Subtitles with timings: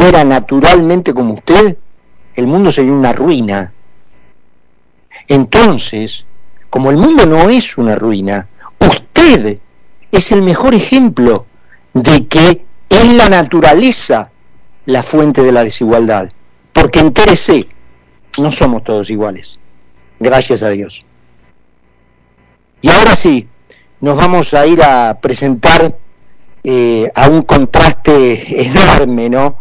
[0.00, 1.76] fuera naturalmente como usted,
[2.34, 3.70] el mundo sería una ruina.
[5.28, 6.24] Entonces,
[6.70, 9.58] como el mundo no es una ruina, usted
[10.10, 11.44] es el mejor ejemplo
[11.92, 14.30] de que es la naturaleza
[14.86, 16.32] la fuente de la desigualdad.
[16.72, 17.68] Porque entérese,
[18.38, 19.58] no somos todos iguales.
[20.18, 21.04] Gracias a Dios.
[22.80, 23.46] Y ahora sí,
[24.00, 25.94] nos vamos a ir a presentar
[26.64, 29.58] eh, a un contraste enorme, ¿no?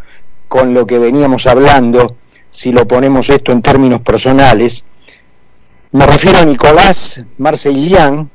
[0.49, 2.17] Con lo que veníamos hablando,
[2.51, 4.83] si lo ponemos esto en términos personales.
[5.91, 8.29] Me refiero a Nicolás Marcellian.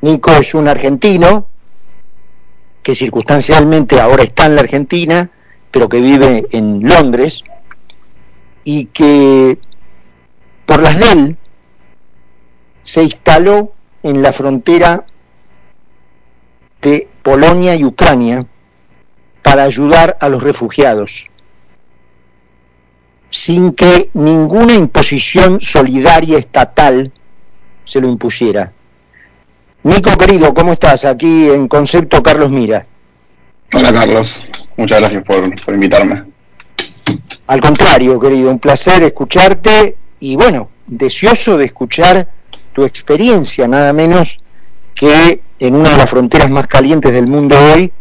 [0.00, 1.46] Nico es un argentino
[2.82, 5.30] que circunstancialmente ahora está en la Argentina,
[5.70, 7.44] pero que vive en Londres
[8.64, 9.58] y que
[10.66, 11.36] por las de él
[12.82, 15.06] se instaló en la frontera
[16.82, 18.46] de Polonia y Ucrania
[19.44, 21.26] para ayudar a los refugiados,
[23.28, 27.12] sin que ninguna imposición solidaria estatal
[27.84, 28.72] se lo impusiera.
[29.82, 31.04] Nico querido, ¿cómo estás?
[31.04, 32.86] Aquí en Concepto Carlos Mira.
[33.74, 34.40] Hola Carlos,
[34.78, 36.24] muchas gracias por, por invitarme.
[37.46, 42.28] Al contrario, querido, un placer escucharte y bueno, deseoso de escuchar
[42.72, 44.40] tu experiencia, nada menos
[44.94, 47.92] que en una de las fronteras más calientes del mundo hoy,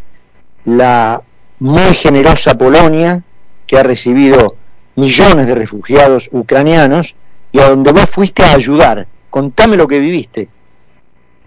[0.63, 1.21] la
[1.63, 3.23] muy generosa Polonia,
[3.65, 4.57] que ha recibido
[4.97, 7.15] millones de refugiados ucranianos
[7.53, 9.07] y a donde vos fuiste a ayudar.
[9.29, 10.49] Contame lo que viviste.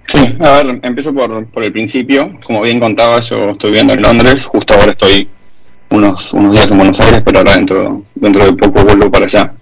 [0.06, 2.39] Sí, a ver, empiezo por, por el principio.
[2.47, 5.28] Como bien contaba, yo estoy viviendo en Londres, justo ahora estoy
[5.91, 9.53] unos, unos días en Buenos Aires, pero ahora dentro, dentro de poco vuelvo para allá.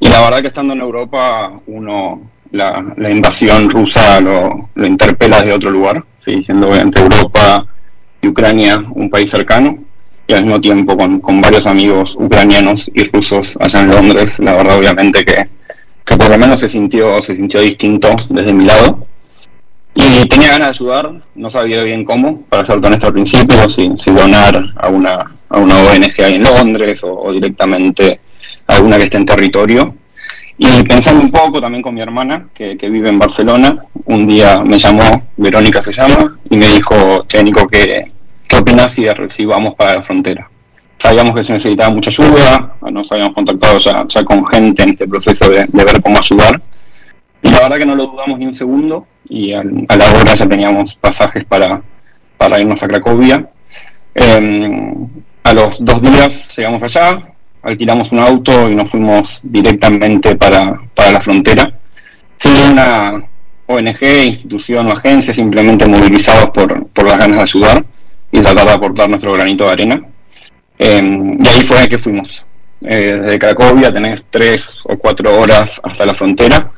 [0.00, 5.52] Y la verdad que estando en Europa, uno la, invasión rusa lo, lo, interpela de
[5.52, 6.42] otro lugar, ¿sí?
[6.42, 7.68] siendo entre Europa
[8.20, 9.78] y Ucrania un país cercano,
[10.36, 14.78] al mismo tiempo con, con varios amigos ucranianos y rusos allá en Londres, la verdad
[14.78, 15.48] obviamente que,
[16.04, 19.06] que por lo menos se sintió, se sintió distinto desde mi lado.
[19.94, 23.88] Y tenía ganas de ayudar, no sabía bien cómo, para ser honesto al principio, si,
[24.06, 28.20] donar a una, a una ONG ahí en Londres o, directamente
[28.66, 29.94] a alguna que esté en territorio.
[30.56, 34.62] Y pensando un poco también con mi hermana, que, que, vive en Barcelona, un día
[34.64, 38.11] me llamó, Verónica se llama, y me dijo, ¿qué, ¿qué
[38.62, 40.48] opinas si, si vamos para la frontera?
[40.98, 45.48] Sabíamos que se necesitaba mucha ayuda, nos habíamos contactado ya, con gente en este proceso
[45.48, 46.62] de, de, ver cómo ayudar.
[47.42, 50.34] Y la verdad que no lo dudamos ni un segundo, y al, a la hora
[50.34, 51.82] ya teníamos pasajes para,
[52.38, 53.50] para irnos a Cracovia.
[54.14, 54.94] Eh,
[55.42, 61.12] a los dos días llegamos allá, alquilamos un auto y nos fuimos directamente para, para
[61.12, 61.78] la frontera,
[62.38, 63.24] sin una
[63.66, 67.84] ONG, institución o agencia, simplemente movilizados por, por las ganas de ayudar
[68.32, 70.02] y tratar de aportar nuestro granito de arena.
[70.78, 72.28] Eh, y ahí fue que fuimos.
[72.80, 76.72] Eh, desde Cracovia tenés tres o cuatro horas hasta la frontera,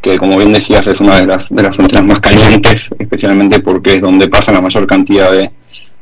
[0.00, 3.96] que como bien decías es una de las, de las fronteras más calientes, especialmente porque
[3.96, 5.50] es donde pasa la mayor cantidad de,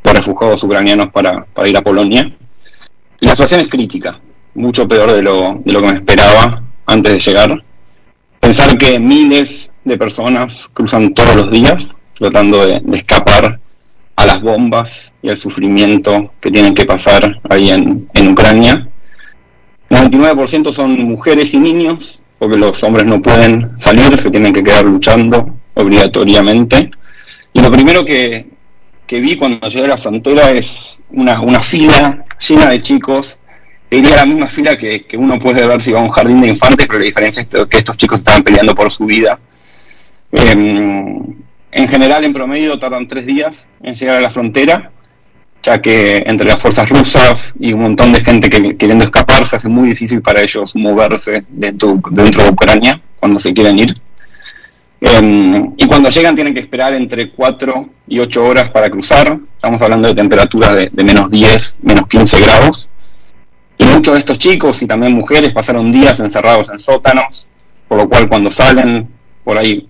[0.05, 2.33] refugiados ucranianos para, para ir a Polonia.
[3.21, 4.21] La situación es crítica,
[4.55, 7.65] mucho peor de lo, de lo que me esperaba antes de llegar.
[8.41, 13.59] Pensar que miles de personas cruzan todos los días tratando de escapar
[14.19, 18.89] a las bombas y al sufrimiento que tienen que pasar ahí en, en Ucrania.
[19.91, 24.84] 99% son mujeres y niños, porque los hombres no pueden salir, se tienen que quedar
[24.84, 26.91] luchando obligatoriamente.
[27.53, 28.49] Y lo primero que,
[29.06, 33.39] que vi cuando llegué a la frontera es una, una fila llena de chicos
[33.89, 36.49] iría la misma fila que, que, uno puede ver si va a un jardín de
[36.49, 39.39] infantes, pero la diferencia es que estos chicos estaban peleando por su vida.
[40.33, 41.23] Eh,
[41.78, 44.91] en general, en promedio, tardan tres días en llegar a la frontera,
[45.62, 49.56] ya que entre las fuerzas rusas y un montón de gente que, queriendo escapar, se
[49.56, 53.94] hace muy difícil para ellos moverse dentro, de Ucrania cuando se quieren ir.
[55.00, 59.38] Eh, y cuando llegan tienen que esperar entre 4 y 8 horas para cruzar.
[59.55, 62.88] Estamos hablando de temperaturas de, de menos 10, menos 15 grados
[63.79, 67.47] y muchos de estos chicos y también mujeres pasaron días encerrados en sótanos,
[67.87, 69.08] por lo cual cuando salen
[69.44, 69.88] por ahí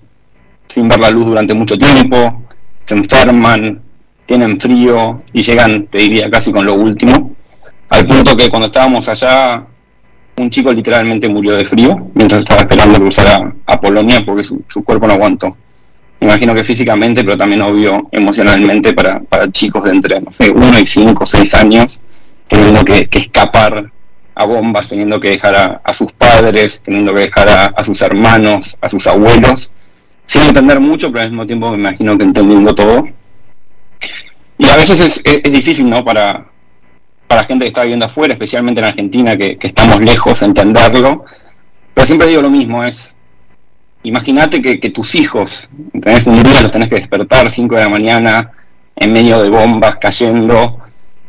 [0.69, 2.43] sin ver la luz durante mucho tiempo,
[2.85, 3.81] se enferman,
[4.27, 7.35] tienen frío y llegan, te diría, casi con lo último,
[7.89, 9.65] al punto que cuando estábamos allá,
[10.37, 14.85] un chico literalmente murió de frío mientras estaba esperando cruzar a, a Polonia porque su,
[14.85, 15.57] cuerpo no aguantó.
[16.21, 20.51] Me imagino que físicamente, pero también obvio emocionalmente para, para chicos de entre, no sé,
[20.51, 22.01] uno y cinco o seis años,
[22.49, 23.91] teniendo que, que, escapar
[24.35, 28.89] a bombas, teniendo que dejar a, sus padres, teniendo que dejar a, sus hermanos, a
[28.89, 29.73] sus abuelos,
[30.29, 33.09] sin entender mucho, pero al mismo tiempo me imagino que entendiendo todo.
[34.59, 36.05] Y a veces es, es, difícil, ¿no?
[36.05, 36.47] Para,
[37.27, 41.25] para gente que está viviendo afuera, especialmente en Argentina, que, estamos lejos de entenderlo.
[41.95, 43.17] Pero siempre digo lo mismo, es,
[44.03, 48.53] imagínate que, tus hijos, tenés un día los tenés que despertar 5 de la mañana,
[48.97, 50.79] en medio de bombas cayendo,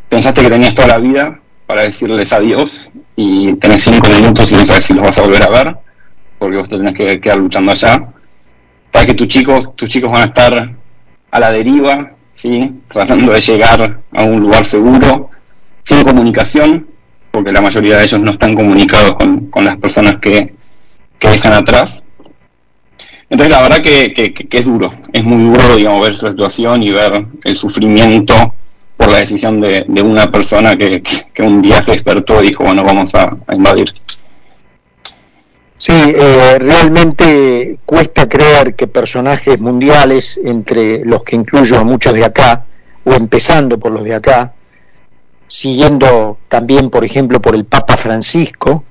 [0.09, 4.65] pensaste que tenías toda la vida para decirles adiós y tenés 5 minutos y no
[4.65, 5.77] sabes si los vas a volver a ver,
[6.37, 8.09] porque vos te tenés que quedar luchando allá.
[8.91, 10.75] Sabes que tus chicos, tus chicos van a estar
[11.31, 12.71] a la deriva, ¿sí?
[12.87, 15.29] tratando de llegar a un lugar seguro,
[15.83, 16.87] sin comunicación,
[17.31, 20.53] porque la mayoría de ellos no están comunicados con, las personas que,
[21.19, 22.01] dejan atrás.
[23.29, 27.25] Entonces la verdad que, es duro, es muy duro digamos, ver esa situación y ver
[27.43, 28.55] el sufrimiento
[28.97, 31.03] por la decisión de, una persona que,
[31.39, 33.93] un día se despertó y dijo, bueno, vamos a, invadir.
[35.79, 42.25] Sí, eh, realmente cuesta creer que personajes mundiales, entre los que incluyo a muchos de
[42.25, 42.65] acá,
[43.05, 44.53] o empezando por los de acá,
[45.47, 48.83] siguiendo también, por ejemplo, por el Papa Francisco,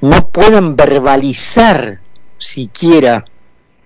[0.00, 2.00] no puedan verbalizar
[2.38, 3.26] siquiera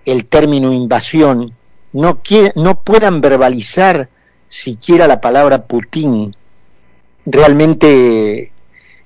[0.05, 1.57] el término invasión,
[1.93, 2.21] no,
[2.55, 4.11] no puedan verbalizar
[4.49, 6.37] siquiera la palabra Putin.
[7.27, 8.53] Realmente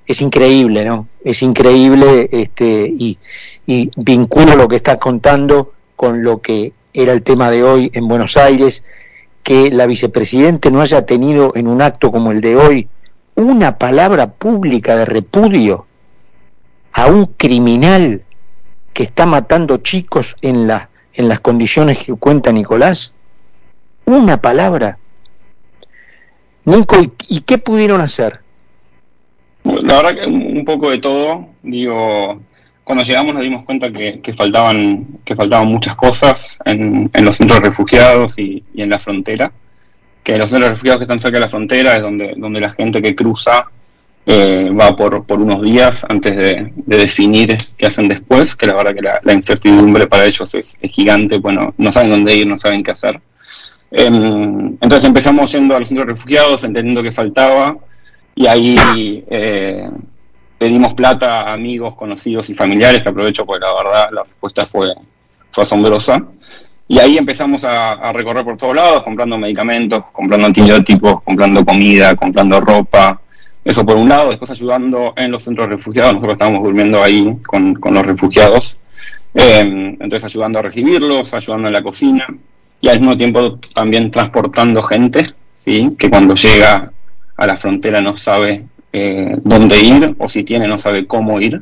[0.06, 1.08] es increíble, ¿no?
[1.24, 3.18] Es increíble este, y,
[3.66, 8.08] y vinculo lo que estás contando con lo que era el tema de hoy en
[8.08, 8.84] Buenos Aires,
[9.42, 12.88] que la vicepresidente no haya tenido en un acto como el de hoy
[13.34, 15.86] una palabra pública de repudio
[16.92, 18.22] a un criminal
[18.92, 23.14] que está matando chicos en, la, en las condiciones que cuenta Nicolás?
[24.04, 24.98] Una palabra.
[26.64, 26.96] Nico,
[27.28, 28.41] ¿y, qué pudieron hacer?
[29.64, 31.48] La verdad que un poco de todo.
[31.62, 32.40] Digo,
[32.84, 37.68] cuando llegamos nos dimos cuenta que, faltaban que faltaban muchas cosas en, los centros de
[37.68, 39.52] refugiados y, en la frontera
[40.24, 42.70] que los centros de refugiados que están cerca de la frontera es donde donde la
[42.70, 43.68] gente que cruza
[44.24, 48.94] eh, va por, por unos días antes de, definir qué hacen después, que la verdad
[48.94, 52.92] que la, incertidumbre para ellos es, gigante, bueno, no saben dónde ir, no saben qué
[52.92, 53.20] hacer.
[53.90, 57.76] Em, entonces empezamos yendo a los centros de refugiados, entendiendo que faltaba,
[58.34, 59.90] y ahí eh,
[60.58, 64.94] pedimos plata a amigos, conocidos y familiares, que aprovecho porque la verdad la respuesta fue,
[65.50, 66.24] fue asombrosa.
[66.88, 72.60] Y ahí empezamos a, recorrer por todos lados, comprando medicamentos, comprando antibióticos, comprando comida, comprando
[72.60, 73.20] ropa.
[73.64, 76.14] Eso por un lado, después ayudando en los centros refugiados.
[76.14, 78.76] Nosotros estábamos durmiendo ahí con, los refugiados.
[79.34, 82.26] Em, entonces ayudando a recibirlos, ayudando en la cocina
[82.80, 85.32] y al mismo tiempo también transportando gente,
[85.64, 85.96] ¿sí?
[85.98, 86.92] que cuando llega
[87.42, 91.60] a la frontera no sabe eh, dónde ir o si tiene no sabe cómo ir.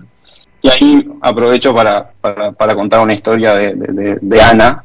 [0.60, 4.84] Y ahí aprovecho para, para, contar una historia de, de, Ana.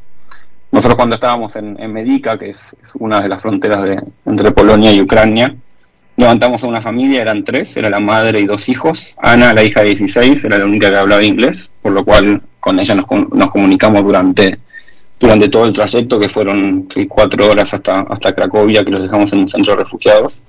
[0.71, 5.01] Nosotros cuando estábamos en, Medica, que es, una de las fronteras de, entre Polonia y
[5.01, 5.53] Ucrania,
[6.15, 9.15] levantamos a una familia, eran tres, era la madre y dos hijos.
[9.17, 12.79] Ana, la hija de 16, era la única que hablaba inglés, por lo cual con
[12.79, 14.59] ella nos, nos comunicamos durante,
[15.19, 19.39] durante todo el trayecto, que fueron cuatro horas hasta, hasta Cracovia, que los dejamos en
[19.39, 20.39] un centro de refugiados.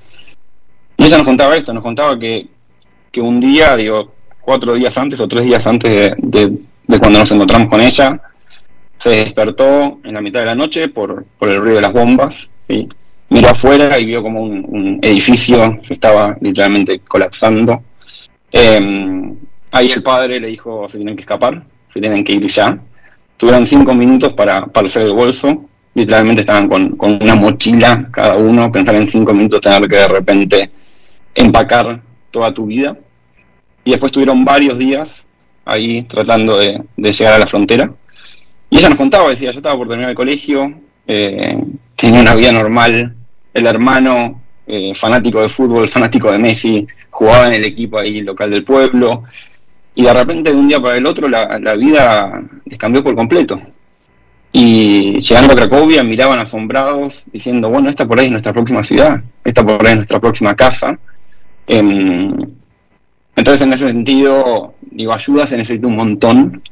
[0.96, 2.46] Y ella nos contaba esto, nos contaba que,
[3.10, 6.58] que un día, digo, cuatro días antes o tres días antes de,
[6.98, 8.20] cuando nos encontramos con ella,
[8.98, 12.48] se despertó en la mitad de la noche por, por el ruido de las bombas,
[12.68, 12.88] ¿sí?
[13.28, 17.82] miró afuera y vio como un, edificio se estaba literalmente colapsando.
[18.52, 19.36] Em,
[19.72, 21.62] ahí el padre le dijo, se tienen que escapar,
[21.92, 22.78] se tienen que ir ya.
[23.36, 28.36] Tuvieron cinco minutos para, para hacer el bolso, literalmente estaban con, con una mochila cada
[28.36, 30.70] uno, pensar en cinco minutos tener que de repente
[31.36, 32.96] empacar toda tu vida.
[33.84, 35.24] Y después tuvieron varios días
[35.64, 37.92] ahí tratando de, llegar a la frontera.
[38.70, 41.56] Y ella nos contaba, decía, yo estaba por terminar el colegio, eh,
[41.94, 43.14] tenía una vida normal,
[43.54, 48.50] el hermano eh, fanático de fútbol, fanático de Messi, jugaba en el equipo ahí local
[48.50, 49.22] del pueblo,
[49.94, 53.14] y de repente de un día para el otro la, la vida les cambió por
[53.14, 53.60] completo.
[54.52, 59.22] Y llegando a Cracovia miraban asombrados, diciendo, bueno, esta por ahí es nuestra próxima ciudad,
[59.44, 60.98] esta por ahí es nuestra próxima casa,
[61.68, 66.62] entonces, en ese sentido, digo, ayuda se necesita un montón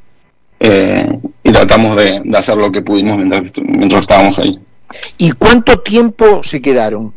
[0.61, 4.59] eh, y tratamos de, hacer lo que pudimos mientras, mientras estábamos ahí.
[5.19, 7.13] ¿Y cuánto tiempo se quedaron?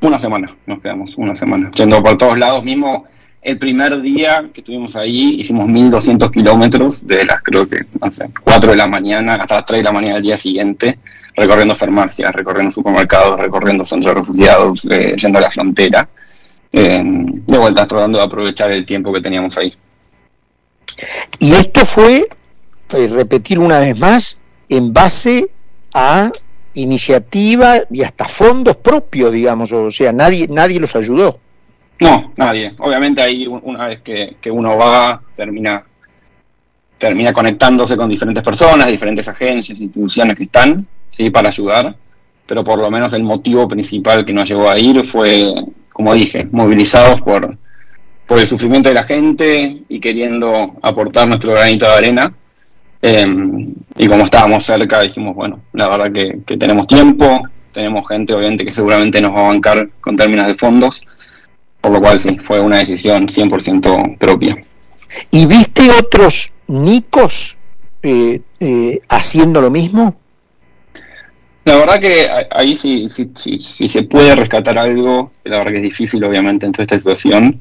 [0.00, 1.70] Una semana, nos quedamos, una semana.
[1.74, 3.04] Yendo por todos lados, mismo
[3.42, 8.30] el primer día que estuvimos ahí, hicimos 1200 kilómetros, de las creo que, no sé,
[8.42, 10.98] 4 de la mañana hasta las 3 de la mañana del día siguiente,
[11.36, 16.08] recorriendo farmacias, recorriendo supermercados, recorriendo centros de refugiados, eh, yendo a la frontera
[16.74, 19.74] de vuelta tratando de aprovechar el tiempo que teníamos ahí.
[21.38, 22.28] Y esto fue,
[22.92, 24.38] eh, repetir una vez más,
[24.68, 25.48] en base
[25.92, 26.32] a
[26.74, 31.38] iniciativa y hasta fondos propios, digamos, o sea, nadie, nadie los ayudó.
[32.00, 32.74] No, nadie.
[32.78, 35.84] Obviamente ahí una vez que, que uno va, termina
[36.98, 41.94] termina conectándose con diferentes personas, diferentes agencias, instituciones que están, sí, para ayudar,
[42.46, 45.52] pero por lo menos el motivo principal que nos llevó a ir fue,
[45.94, 47.56] como dije, movilizados por,
[48.26, 52.34] por el sufrimiento de la gente y queriendo aportar nuestro granito de arena.
[53.00, 58.64] Em, y como estábamos cerca, dijimos, bueno, la verdad que, tenemos tiempo, tenemos gente obviamente
[58.64, 61.02] que seguramente nos va a bancar con términos de fondos,
[61.80, 64.56] por lo cual sí, fue una decisión 100% propia.
[65.30, 67.56] ¿Y viste otros Nicos
[68.02, 70.16] eh, eh, haciendo lo mismo?
[71.64, 76.66] La verdad que ahí sí, se puede rescatar algo, la verdad que es difícil obviamente
[76.66, 77.60] en toda esta situación,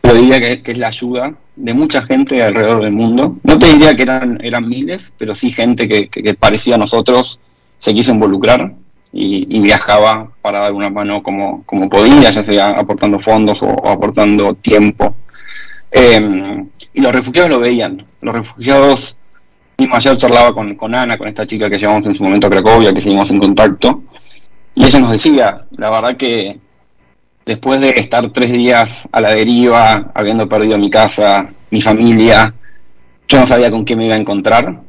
[0.00, 3.36] pero diría que, es la ayuda de mucha gente alrededor del mundo.
[3.44, 7.38] No te diría que eran, eran miles, pero sí gente que, que, parecía a nosotros
[7.78, 8.74] se quiso involucrar
[9.12, 14.54] y, viajaba para dar una mano como, como podía, ya sea aportando fondos o, aportando
[14.54, 15.14] tiempo.
[15.92, 18.04] Eh, y los refugiados lo veían.
[18.20, 19.16] Los refugiados,
[19.78, 22.50] mismo ayer charlaba con, con Ana, con esta chica que llevamos en su momento a
[22.50, 24.02] Cracovia, que seguimos en contacto,
[24.74, 26.58] y ella nos decía, la verdad que
[27.44, 32.54] después de estar tres días a la deriva, habiendo perdido mi casa, mi familia,
[33.28, 34.80] yo no sabía con qué me iba a encontrar.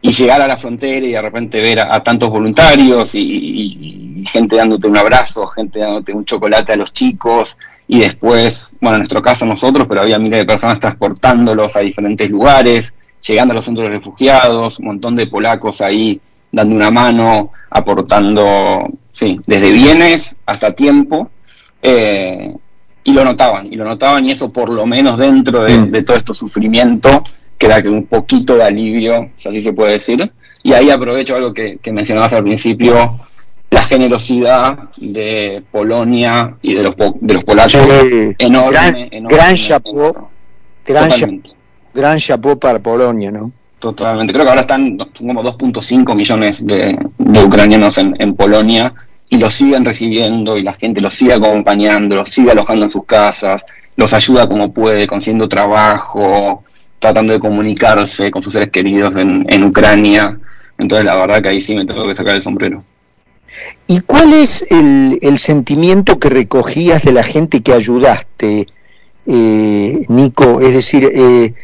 [0.00, 4.86] Y llegar a la frontera y de repente ver a, tantos voluntarios y, gente dándote
[4.86, 9.44] un abrazo, gente dándote un chocolate a los chicos, y después, bueno, en nuestro caso
[9.44, 12.92] nosotros, pero había miles de personas transportándolos a diferentes lugares,
[13.26, 16.20] llegando a los centros de refugiados, un montón de polacos ahí
[16.52, 21.30] dando una mano, aportando, sí, desde bienes hasta tiempo,
[21.82, 22.54] eh,
[23.02, 26.04] y lo notaban, y lo notaban, y eso por lo menos dentro de, mm.
[26.04, 27.24] todo este sufrimiento,
[27.58, 30.30] que un poquito de alivio, si así se puede decir,
[30.62, 33.18] y ahí aprovecho algo que, que mencionabas al principio,
[33.70, 37.74] la generosidad de Polonia y de los, de los polacos
[38.38, 40.28] enorme, gran, chapeau,
[40.86, 41.10] gran,
[42.18, 43.52] chapeau para Polonia, ¿no?
[43.78, 44.32] Totalmente.
[44.32, 48.94] Creo que ahora están como 2.5 millones de, ucranianos en, en, Polonia
[49.28, 53.04] y los siguen recibiendo y la gente los sigue acompañando, los sigue alojando en sus
[53.04, 53.64] casas,
[53.96, 56.64] los ayuda como puede, consiguiendo trabajo,
[56.98, 60.38] tratando de comunicarse con sus seres queridos en, en Ucrania.
[60.78, 62.82] Entonces la verdad que ahí sí me tengo que sacar el sombrero.
[63.86, 68.66] ¿Y cuál es el, sentimiento que recogías de la gente que ayudaste,
[69.26, 70.60] eh, Nico?
[70.60, 71.54] Es decir, eh,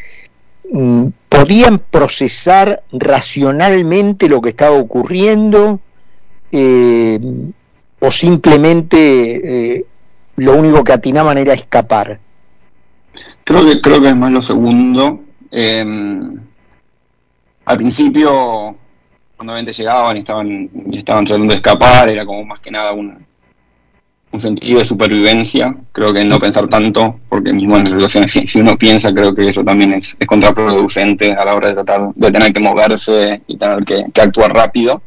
[1.29, 5.81] ¿podían procesar racionalmente lo que estaba ocurriendo?
[6.53, 7.21] Eh,
[8.01, 9.85] ¿O simplemente
[10.37, 12.19] lo único que atinaban era escapar?
[13.45, 15.21] Creo que, creo que es más lo segundo.
[17.65, 18.77] al principio
[19.41, 23.25] cuando obviamente llegaban y estaban, estaban tratando de escapar, era como más que nada un,
[24.33, 28.77] un sentido de supervivencia, creo que no pensar tanto, porque mismo en situaciones, si, uno
[28.77, 32.61] piensa, creo que eso también es, contraproducente a la hora de tratar de tener que
[32.61, 35.03] moverse y tener que, actuar rápido.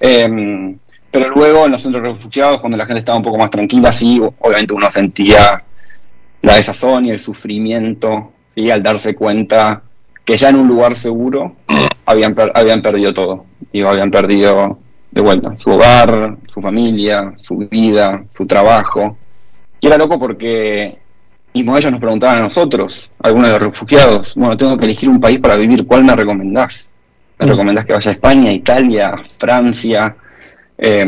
[0.00, 0.76] Em,
[1.10, 4.20] pero luego en los centros refugiados, cuando la gente estaba un poco más tranquila, sí,
[4.40, 5.62] obviamente uno sentía
[6.42, 8.70] la desazón y el sufrimiento, ¿sí?
[8.70, 9.82] al darse cuenta
[10.24, 11.54] que ya en un lugar seguro
[12.04, 13.44] habían, habían perdido todo.
[13.72, 14.78] y habían perdido
[15.10, 19.16] de vuelta su hogar, su familia, su vida, su trabajo.
[19.80, 20.98] Y era loco porque
[21.54, 25.20] mismo ellos nos preguntaban a nosotros, algunos de los refugiados, bueno, tengo que elegir un
[25.20, 26.90] país para vivir, ¿cuál me recomendás?
[27.38, 27.48] ¿Me mm.
[27.48, 30.14] recomendás que vaya a España, Italia, Francia?
[30.78, 31.06] Eh,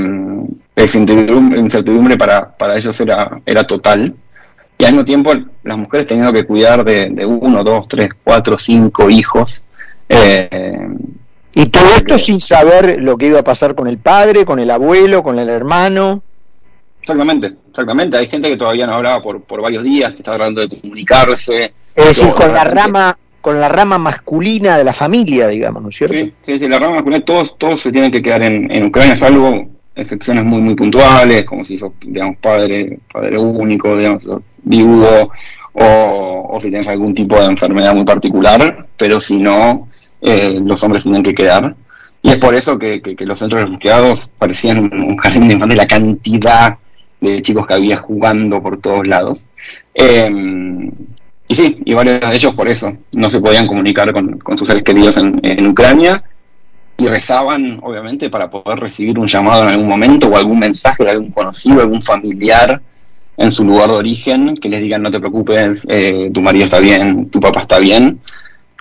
[0.77, 4.15] incertidumbre, para, para ellos era, era total.
[4.79, 5.33] Y al mismo tiempo
[5.65, 9.63] las mujeres teniendo que cuidar de, de uno, dos, tres, cuatro, cinco hijos
[10.09, 10.89] eh,
[11.59, 14.71] y todo esto sin saber lo que iba a pasar con el padre, con el
[14.71, 16.23] abuelo, con el hermano.
[17.01, 18.17] Exactamente, exactamente.
[18.17, 21.73] Hay gente que todavía no hablaba por, por varios días, que está tratando de comunicarse.
[21.97, 25.97] Es decir, con la rama con la rama masculina de la familia, digamos, ¿no es
[25.97, 26.15] cierto?
[26.15, 29.17] Sí, sí, sí la rama masculina, todos, todos se tienen que quedar en, en Ucrania,
[29.17, 34.25] salvo excepciones muy muy puntuales, como si sos, digamos, padre, padre único, digamos,
[34.63, 35.33] viudo,
[35.73, 39.89] o, o si tienes algún tipo de enfermedad muy particular, pero si no,
[40.21, 41.75] eh, los hombres tienen que quedar.
[42.23, 46.79] Y es por eso que, los centros refugiados parecían un jardín de infantes, la cantidad
[47.21, 49.45] de chicos que había jugando por todos lados.
[49.95, 50.91] Em,
[51.47, 54.83] y sí, y varios de ellos por eso no se podían comunicar con, sus seres
[54.83, 56.23] queridos en, Ucrania
[56.99, 61.11] y rezaban, obviamente, para poder recibir un llamado en algún momento o algún mensaje de
[61.11, 62.83] algún conocido, algún familiar
[63.37, 66.81] en su lugar de origen, que les digan no te preocupes, eh, tu marido está
[66.81, 68.21] bien, tu papá está bien,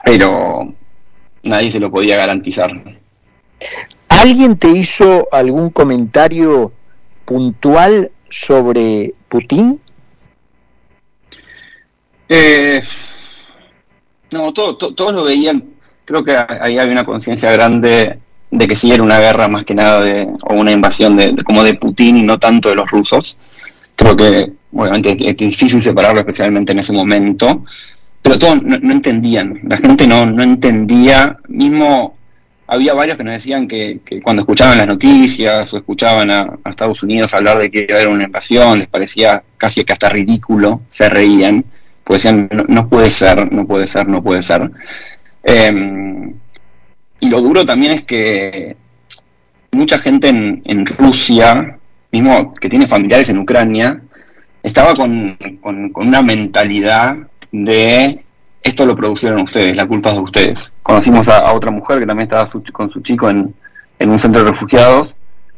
[0.03, 0.73] pero
[1.47, 2.71] nadie se lo podía garantizar.
[4.09, 6.71] ¿Alguien te hizo algún comentario
[7.25, 9.79] puntual sobre Putin?
[12.29, 12.83] Eh,
[14.31, 15.63] no, todos lo veían,
[16.05, 19.75] creo que ahí había una conciencia grande de que sí era una guerra más que
[19.75, 23.37] nada de, o una invasión de, como de Putin y no tanto de los rusos.
[23.95, 27.63] Creo que obviamente es, difícil separarlo especialmente en ese momento,
[28.21, 32.17] pero todos no, entendían, la gente no, no entendía, mismo
[32.67, 37.33] había varios que nos decían que, cuando escuchaban las noticias o escuchaban a, Estados Unidos
[37.33, 41.07] hablar de que iba a haber una invasión, les parecía casi que hasta ridículo, se
[41.09, 41.63] reían,
[42.03, 44.69] pues decían, no, puede ser, no puede ser, no puede ser.
[45.43, 46.33] Em,
[47.19, 48.75] y lo duro también es que
[49.71, 51.77] mucha gente en, en, Rusia,
[52.11, 54.01] mismo que tiene familiares en Ucrania,
[54.61, 57.15] estaba con, con una mentalidad
[57.65, 58.23] de
[58.63, 60.71] esto lo producieron ustedes, la culpa es de ustedes.
[60.83, 63.53] Conocimos a, otra mujer que también estaba con su chico en,
[63.99, 65.15] un centro de refugiados,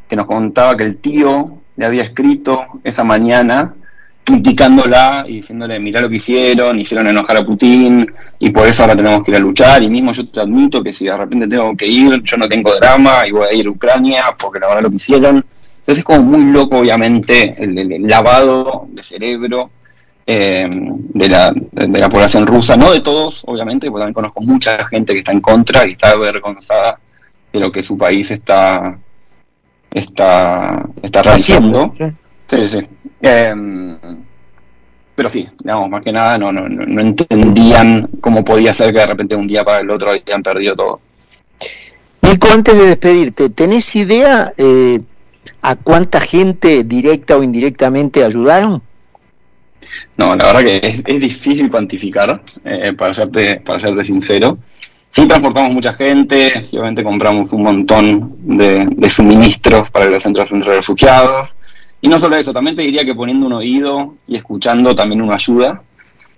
[0.08, 3.74] que nos contaba que el tío le había escrito esa mañana
[4.24, 8.06] criticándola y diciéndole, mirá lo que hicieron, hicieron enojar a Putin
[8.38, 10.94] y por eso ahora tenemos que ir a luchar y mismo yo te admito que
[10.94, 13.72] si de repente tengo que ir, yo no tengo drama y voy a ir a
[13.72, 15.38] Ucrania porque la verdad lo que hicieron.
[15.80, 19.72] Entonces es como muy loco obviamente el lavado de cerebro
[20.32, 24.86] eh, de, la, de la población rusa, no de todos, obviamente, porque también conozco mucha
[24.86, 27.00] gente que está en contra y está avergonzada
[27.52, 28.96] de lo que su país está
[29.92, 31.96] está está realizando.
[32.46, 32.88] Sí, sí.
[33.24, 33.98] Em,
[35.16, 39.08] pero sí, digamos, más que nada no, no, no entendían cómo podía ser que de
[39.08, 41.02] repente un día para el otro hayan perdido todo.
[42.22, 45.02] Nico, antes de despedirte, ¿tenés idea eh,
[45.64, 48.84] a cuánta gente directa o indirectamente ayudaron?
[50.18, 54.58] No, la verdad que es, difícil cuantificar, eh, para, serte, para serte sincero.
[55.12, 60.78] Sí transportamos mucha gente, sí obviamente compramos un montón de, suministros para el centro de
[60.78, 61.56] refugiados.
[62.02, 65.34] Y no solo eso, también te diría que poniendo un oído y escuchando también uno
[65.34, 65.82] ayuda.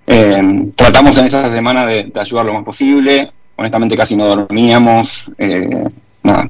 [0.07, 3.31] Eh, tratamos en esa semana de, ayudar lo más posible.
[3.57, 5.31] Honestamente casi no dormíamos.
[5.37, 5.89] Eh,
[6.23, 6.49] nada.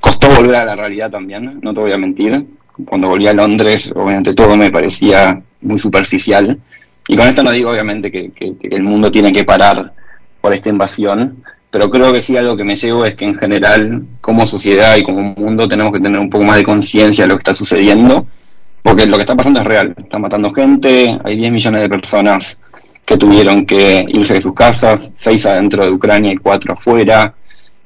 [0.00, 2.46] Costó volver a la realidad también, no te voy a mentir.
[2.84, 6.58] Cuando volví a Londres, obviamente todo me parecía muy superficial.
[7.08, 9.92] Y con esto no digo obviamente que, el mundo tiene que parar
[10.40, 14.02] por esta invasión, pero creo que sí algo que me llevo es que en general
[14.20, 17.36] como sociedad y como mundo tenemos que tener un poco más de conciencia de lo
[17.36, 18.26] que está sucediendo,
[18.82, 22.58] porque lo que está pasando es real, están matando gente, hay 10 millones de personas
[23.04, 27.34] que tuvieron que irse de sus casas, 6 adentro de Ucrania y 4 afuera.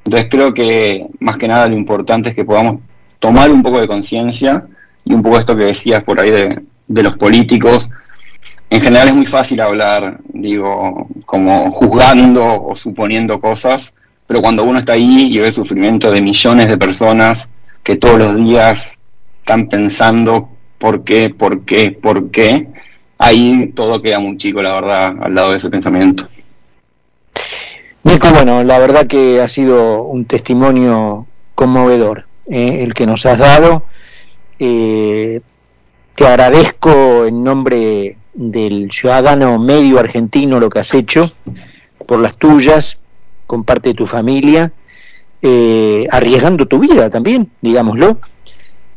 [0.04, 2.80] Entonces creo que más que nada lo importante es que podamos
[3.18, 4.64] tomar un poco de conciencia
[5.04, 7.88] y un poco esto que decías por ahí de, de los políticos.
[8.68, 13.92] En general es muy fácil hablar, digo, como juzgando o suponiendo cosas,
[14.26, 17.48] pero cuando uno está ahí y ve sufrimiento de millones de personas
[17.84, 18.98] que todos los días
[19.38, 20.48] están pensando
[20.78, 22.66] por qué, por qué, por qué,
[23.18, 26.28] ahí todo queda muy chico, la verdad, al lado de ese pensamiento.
[28.02, 33.38] Nico, bueno, la verdad que ha sido un testimonio conmovedor eh, el que nos has
[33.38, 33.84] dado.
[34.58, 35.40] Eh,
[36.20, 41.24] te agradezco en nombre del ciudadano medio argentino lo que has hecho
[42.06, 42.98] por las tuyas,
[43.46, 44.70] con parte de tu familia,
[45.40, 48.18] eh, arriesgando tu vida también, digámoslo.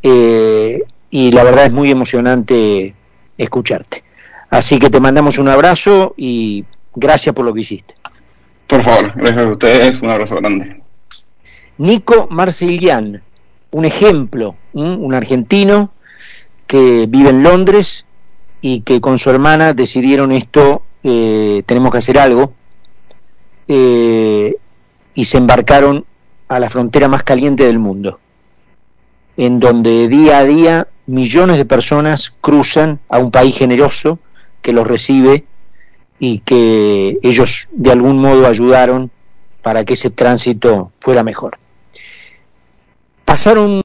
[0.02, 2.94] Eh, y la verdad es muy emocionante
[3.38, 4.04] escucharte.
[4.50, 7.96] Así que te mandamos un abrazo y gracias por lo que hiciste.
[8.68, 10.82] Por favor, gracias a ustedes, un abrazo grande.
[11.78, 13.24] Nico Marcilian,
[13.72, 15.94] un ejemplo, un argentino
[16.78, 18.06] vive en Londres
[18.62, 22.54] y que con su hermana decidieron esto, eh, tenemos que hacer algo,
[23.68, 24.56] eh,
[25.14, 26.06] y se embarcaron
[26.48, 28.20] a la frontera más caliente del mundo,
[29.38, 34.20] en donde día a día millones de personas cruzan a un país generoso
[34.62, 35.46] que los recibe
[36.20, 39.12] y que ellos de algún modo ayudaron
[39.62, 41.58] para que ese tránsito fuera mejor.
[43.26, 43.82] Pasaron